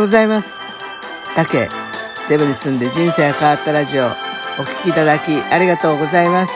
[0.00, 0.54] うございます。
[1.36, 1.68] 竹、
[2.26, 4.08] セブに住んで人生が変わったラジオ、お
[4.64, 6.52] 聴きいただきありがとうございます。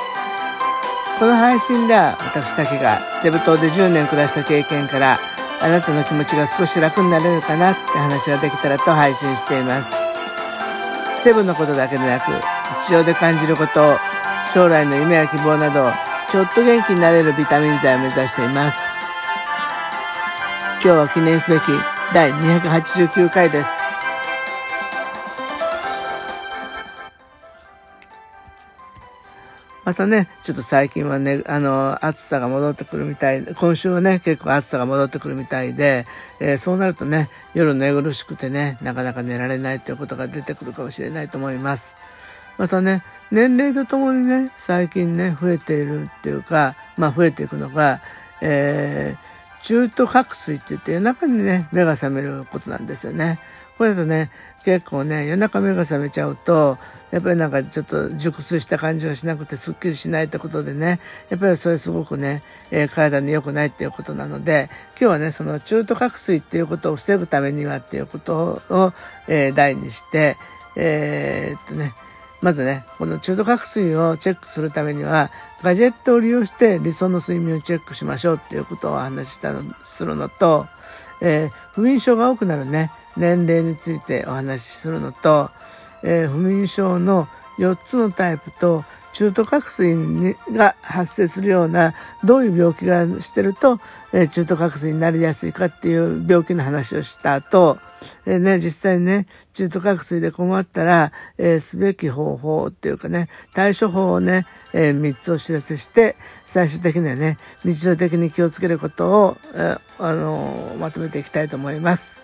[1.19, 5.21] この配信では私竹がセブ島で10年暮らした経験から
[5.61, 9.93] あなたの気持ちが少し楽になれるかなって話ができたらと配信しています。
[11.23, 12.31] セブのことだけでなく
[12.87, 13.99] 日常で感じること、
[14.55, 15.93] 将来の夢や希望など
[16.31, 18.79] ちょっと元気になれるビタミン剤を目指しています。
[20.83, 23.71] 今日は記念すべき第289回です。
[29.85, 36.07] またね、ちょっと最近はね、あの、暑さが戻ってくるみたい、今週はね、結構暑さが戻ってくるみたいで、
[36.41, 41.97] えー、そうなるとね、夜寝苦しくてね、なかなか寝られないということが出てくるかもしれないと思います。
[42.57, 48.01] またね、年齢とともにね、最近ね、増えているっていうか、まあ増えていくのが、
[48.41, 49.34] えー、
[49.65, 53.39] 中途覚醒って言って夜中にね、目が覚めることなんですよね。
[53.79, 54.31] これだとね、
[54.65, 56.77] 結構ね、夜中目が覚めちゃうと、
[57.11, 64.69] やっぱりなんかちょっと熟睡した感じがしなくてすっきりしないってことでね、やっぱりそれすごくね、えー、体に良くないっていうことなので、
[65.01, 68.93] 今日はね、その中途覚醒っていうことを防ぐためにはっていうことを、
[69.29, 70.37] えー、題にして、
[70.77, 71.95] えー、っとね、
[72.45, 75.31] まずね、この中途覚睡をチェックするためには、
[75.63, 80.67] ガジェットを利用して理想の睡眠をチェックしましょうっていうことをお話ししたの、するのと、
[81.23, 85.51] えー、不眠症が多くなるね、年齢についてお話しするのと、
[86.03, 88.85] えー、不眠症の4つのタイプと
[89.15, 93.81] 中途覚醒が発生するようなどういう病気がしてると、
[94.13, 97.79] えー、中途覚醒になりやすいかっていう病気の話をした後、
[98.27, 112.21] えー、ね、実際にね、中途覚醒で困ったら、えー、すべき方法っていうかね、対処法をね、え、3つお知らせして、最終的にはね、日常的に気をつけることを、え、あのまとめていきたいと思います。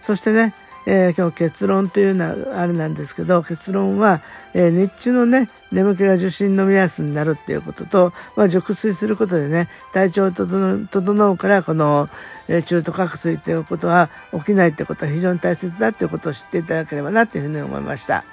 [0.00, 0.54] そしてね、
[0.86, 4.22] えー、今日結論というのはあれなんですけど、結論は、
[4.54, 12.08] えー、日中のね、眠気が受診の目安になるっていうことと、まあ、熟睡することでね、体調を整うから、この、
[12.48, 18.24] えー、中途覚醒ということは起きないってことは非常に大切だということを知っていただければなというふうに思いました。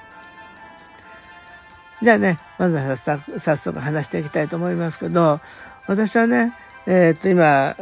[2.01, 5.39] じゃあね、まずは早速早速話していきたいと思いますけど、
[5.87, 6.53] 私はね、
[6.85, 7.75] えっ、と、今、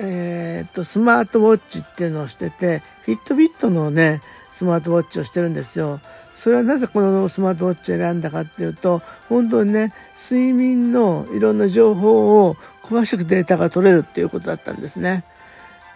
[0.00, 4.20] えっ、と、スマートウォッチっていうのをしてて、フィットビットのね、
[4.52, 6.00] スマートウォッチをしてるんですよ。
[6.34, 9.92] それはなぜこのスマートウォッチを選んだかっていうと、本当にね、
[10.30, 15.24] 睡眠のいろんな情報を詳しくデータが取れるっていうことだったんですね。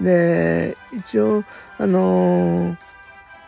[0.00, 1.44] で、一応、
[1.78, 2.76] あのー、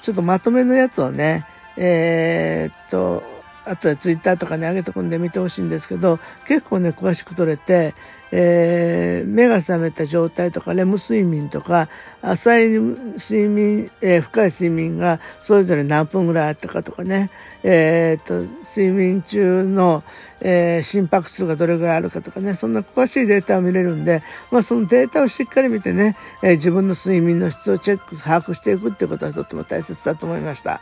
[0.03, 3.34] ちょっとまとめのやつをね、えー、っと、
[3.67, 7.95] あとでツイッターとかに上げてくんで見てほしいんですけど、結構ね、詳しく撮れて、
[8.37, 11.89] えー、目が覚めた状態とか、レム睡眠とか、
[12.21, 17.31] 浅い睡眠、えー、深い睡眠がそれぞれ何分ぐらいあったかとかね、
[17.63, 18.41] えー、と、
[18.77, 20.03] 睡眠中の、
[20.41, 30.81] えー、心拍数がどれぐらいあるかとかね、そんな詳しいデータを見れるんで、まあそのデータをしっかり見てね、えー、自分の睡眠の質をチェック、把握していくっていうことはとっても大切だと思いました。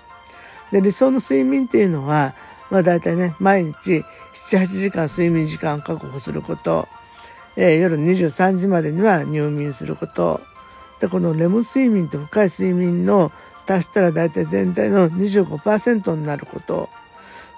[0.72, 2.34] で、理想の睡眠っていうのは、
[2.72, 4.02] まあ大体ね、毎日
[4.32, 6.88] 7、8時間睡眠時間確保すること、
[7.54, 10.40] えー、夜23時までには入眠すること、
[10.98, 13.30] で、このレム睡眠と深い睡眠の
[13.68, 16.88] 足したら大体全体の25%になること、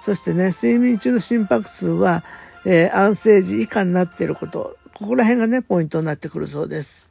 [0.01, 2.25] そしてね、睡眠中の心拍数は、
[2.65, 7.07] えー、安静時以下になっていること、ここら辺がね、ポイントになってくるそうです。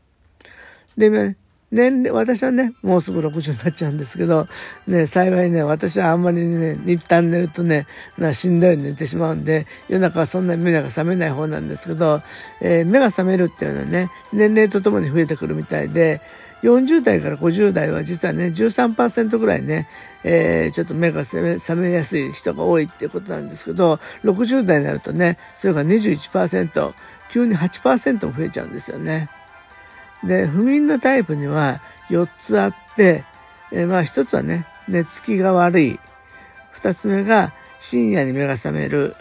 [0.98, 1.36] で、
[1.74, 4.46] 年齢、私はね、もうすぐ60になっちゃうんですけど、
[4.86, 12.22] ね、幸いね、私はあんまりね、一旦寝るとね、なしんどい寝てしまうんで、夜中はそんなに目が覚めない方なんですけど、
[12.60, 16.20] えー、目が覚めるっていうのはね、年齢とともに増えてくるみたいで、
[16.62, 19.88] 40代から50代は実はね、13%ぐらいね、
[20.22, 26.94] えー、ちょっと目が覚め覚めやすい人が多いっていうことなんですけど、60代になるとね、それが21%、
[27.32, 29.28] 急に8%も増えちゃうんですよね。
[30.26, 31.80] で、不眠のタイプには
[32.10, 33.24] 4つあって、
[33.72, 36.00] えー、まあ1つはね、寝つきが悪い。
[36.76, 39.16] 2つ目が深夜に目が覚める。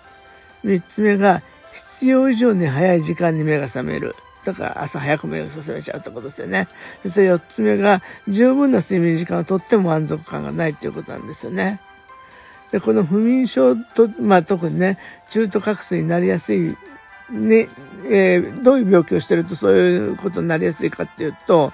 [0.64, 1.42] 3つ目が
[1.72, 4.16] 必要以上に早い時間に目が覚める。
[4.46, 6.68] だから朝早く目が覚めちゃうってことですよね。
[7.04, 11.80] そして4つ目が十分な睡眠時間をとっても満足感がないっていうことなんですよね。
[12.72, 14.98] で、この不眠症と、まあ特にね、
[15.30, 16.76] 中途覚醒になりやすい
[17.30, 17.70] ね、
[18.10, 21.74] えー、どういう病気をしてるとそういうことになりやすいかっていうと、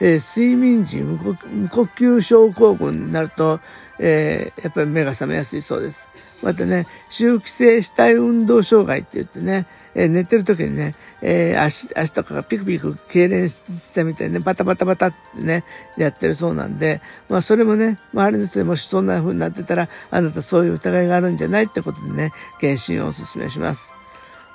[0.00, 3.60] えー、睡眠時無呼吸症候群になると、
[3.98, 6.06] えー、やっぱり目が覚めやすいそうです。
[6.42, 15.64] またね、周期性死体運動障害って言ってね、えー、寝てる時にね、えー、足、足とかがピクピク痙攣したみたいにね、バタバタバタってね、
[15.96, 17.00] やってるそうなんで、
[17.30, 23.94] まあそれもね、周りの人でもしそんな風になってたら、あなたそういう疑いがあるんじゃないってことでね、検診をお勧めします。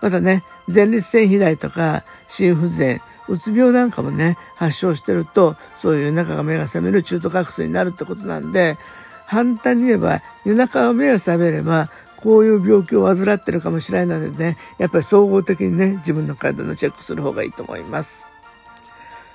[0.02, 8.78] またね、前立腺肥大とか、心不全、うつ病なんかもね、発症してると、そういう中が目が覚める中途覚醒になるってことなんで、
[9.26, 18.30] 反対に言えば、夜中が目が覚めれば、こういう病気を患ってるかもしれないのでね、やっぱり総合的にね、自分の体のチェックする方がいいと思います。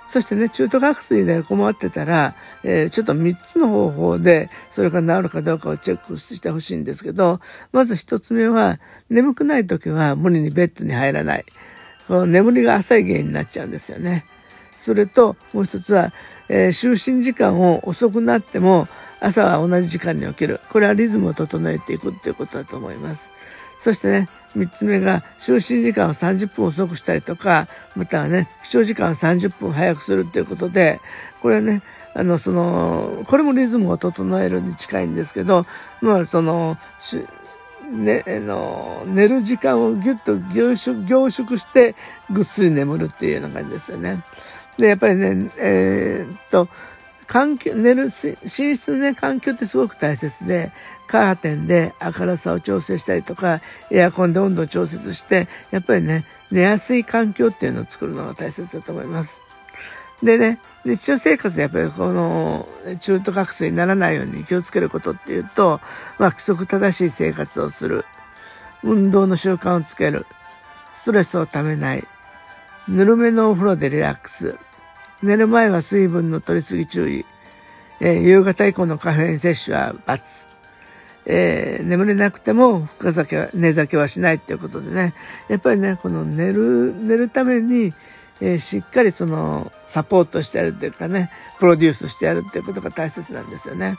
[0.08, 7.40] そしてね、中途覚醒で困ってたら、えー、ちょっと3つの方法で、それが治るかどうかをチェックしてほしいんですけど、
[7.72, 8.78] まず1つ目は、
[9.10, 11.44] 眠くない時は無理にベッドに入らない。
[12.06, 14.26] この眠りが浅い原因になっちゃうんですよね。
[14.76, 16.12] それと、もう一つは、
[16.48, 18.86] えー、就寝時間を遅くなっても、
[19.20, 20.60] 朝は同じ時間に起きる。
[20.70, 23.30] これはリズムを整えていくっていうことだと思います。
[23.78, 31.00] そしてね、三つ目が、就寝時間を30分遅くしたりとか、またはね、起床時間を30分早くするっていうことで、
[31.40, 31.82] これはね、
[32.14, 35.66] あの、その、これもリズムを整えるに近いんですけど、
[36.00, 36.78] まあ、その、
[37.90, 41.96] ね、あの、寝る時間をぎゅっと凝縮、凝縮して、
[42.30, 44.22] ぐっすり眠るっていうような感じですよね。
[44.78, 46.68] で、やっぱりね、えー、っと、
[47.26, 48.10] 環境、寝る、寝
[48.74, 50.72] 室のね、環境ってすごく大切で、
[51.06, 53.60] カーテンで明るさを調整したりとか、
[53.90, 59.40] エアコンで温度を調節して、やっぱりね、寝やすい環境っていうのを作るのが大切だと思います。
[60.22, 62.68] でね、日常生活でやっぱりこの
[63.00, 65.80] 中途覚醒にならないように気をつけることっていうと、
[66.18, 68.04] まあ規則正しい生活をする、
[68.82, 70.26] 運動の習慣をつける、
[70.94, 72.06] ストレスをためない、
[72.88, 74.56] ぬるめのお風呂でリラックス、
[75.24, 77.24] 寝る前は水分の取りすぎ注意。
[78.00, 80.46] えー、夕方以降のカフェイン摂取は×。
[81.26, 85.14] えー、眠れなくても深酒は、寝酒はしないっていうことでね。
[85.48, 87.94] やっぱりね、この寝る、寝るために、
[88.42, 93.96] えー、しっかりその、サポートしてやるっていうかね、プロデュースしてやるっていうことが大切なんですよね。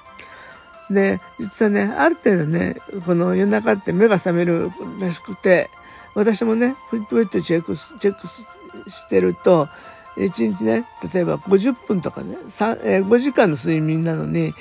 [0.92, 2.75] で、実はね、ある程度ね、
[3.06, 5.72] この夜中って目が覚めるらしくて、
[6.13, 8.27] 私もね、フィットウェットチェック、チェック
[8.89, 9.68] してると、
[10.18, 14.54] 1日ね、例えば50分とかね、えー、5時間の睡眠なのに、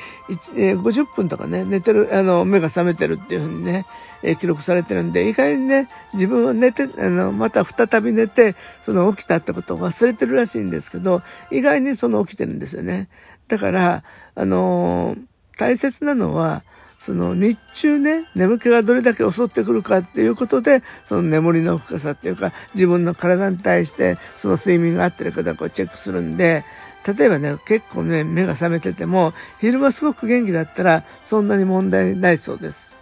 [0.56, 3.86] えー、50分とかね、寝てる、あの、目が覚めてるっていうふうにね、
[4.22, 11.22] えー、記録されてるんで、意外にね、自分は寝て、あの、また再び寝て、その起きたってことを忘れてるらしいんですけど、
[11.52, 13.08] 意外にその起きてるんですよね。
[13.46, 14.02] だから、
[14.34, 15.16] あの
[15.58, 16.64] 大切なのは、
[17.04, 26.64] その日中ね、眠気がどれだけ襲ってくるかっていうことで、その眠りの深さっていうか、自分の体に対してその睡眠が合ってるかどうかをチェックするんで、
[27.06, 32.94] 例えばね、結構ね、目が覚めてても、昼間すごく元気だったら、そんなに問題ないそうです。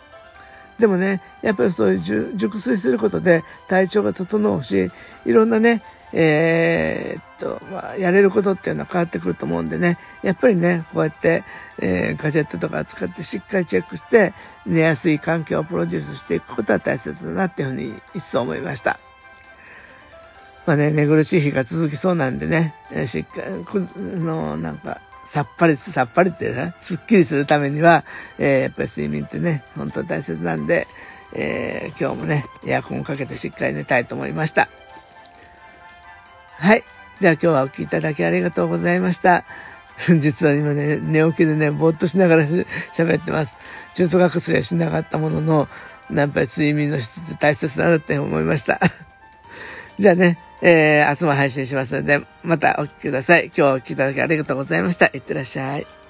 [0.80, 2.00] でもね、やっぱりそういう
[2.34, 4.90] 熟睡することで体調が整うし、
[5.24, 5.80] いろんなね、
[6.12, 11.42] えー、と、まあ、やれることっていうのは変わってくると思うんでね、やっぱりね、こうやって、
[11.80, 14.32] えー、ガジェットとか使ってしっかりチェックして、
[14.64, 19.00] 寝やすい環境をプロデュースしていくことは大切だなっていうふうに一層思いました。
[20.66, 22.74] まあね、寝苦しい日が続きそうなんでね、
[23.06, 28.04] しっかり、の、なんか、さっぱり、さっぱりってね、すっきりするためには、
[28.38, 30.86] えー、やっぱり睡眠ってね、本当大切なんで、
[31.34, 34.68] えー、今日もね、エアコンかけてしっかり寝たいと思いました。
[36.58, 36.84] はい。
[37.22, 39.44] じゃあ今日はお聴きいただきありがとうございました。
[40.18, 42.42] 実は今ね、寝起きでね、ぼーっとしながら
[42.92, 43.54] 喋ってます。
[43.94, 45.68] 中途学生はしなかったものの、
[46.12, 48.80] やっぱり睡眠の質って大切だなって思いました。
[50.00, 53.44] じゃあね、えー、明日も配信しますので、またお聞きください。
[53.46, 55.06] 今日はお聞きいただきありがとうございました。
[55.06, 56.01] いってらっしゃい。